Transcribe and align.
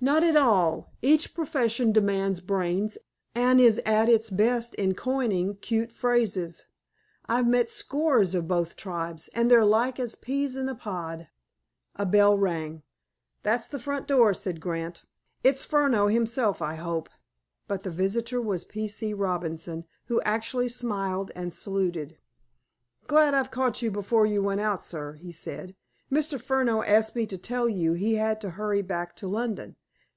"Not 0.00 0.22
at 0.22 0.36
all. 0.36 0.92
Each 1.02 1.34
profession 1.34 1.90
demands 1.90 2.40
brains, 2.40 2.98
and 3.34 3.60
is 3.60 3.80
at 3.84 4.08
its 4.08 4.30
best 4.30 4.76
in 4.76 4.94
coining 4.94 5.56
cute 5.56 5.90
phrases. 5.90 6.66
I've 7.26 7.48
met 7.48 7.68
scores 7.68 8.32
of 8.32 8.46
both 8.46 8.76
tribes, 8.76 9.28
and 9.34 9.50
they're 9.50 9.64
like 9.64 9.98
as 9.98 10.14
peas 10.14 10.54
in 10.54 10.68
a 10.68 10.76
pod." 10.76 11.26
A 11.96 12.06
bell 12.06 12.38
rang. 12.38 12.84
"That's 13.42 13.66
the 13.66 13.80
front 13.80 14.06
door," 14.06 14.32
said 14.34 14.60
Grant. 14.60 15.02
"It's 15.42 15.64
Furneaux 15.64 16.06
himself, 16.06 16.62
I 16.62 16.76
hope." 16.76 17.08
But 17.66 17.82
the 17.82 17.90
visitor 17.90 18.40
was 18.40 18.62
P. 18.62 18.86
C. 18.86 19.12
Robinson, 19.12 19.84
who 20.04 20.20
actually 20.20 20.68
smiled 20.68 21.32
and 21.34 21.52
saluted. 21.52 22.18
"Glad 23.08 23.34
I've 23.34 23.50
caught 23.50 23.82
you 23.82 23.90
before 23.90 24.26
you 24.26 24.44
went 24.44 24.60
out, 24.60 24.84
sir," 24.84 25.14
he 25.14 25.32
said. 25.32 25.74
"Mr. 26.08 26.40
Furneaux 26.40 26.84
asked 26.84 27.16
me 27.16 27.26
to 27.26 27.36
tell 27.36 27.68
you 27.68 27.94
he 27.94 28.14
had 28.14 28.40
to 28.42 28.50
hurry 28.50 28.80
back 28.80 29.16
to 29.16 29.26
London. 29.26 29.74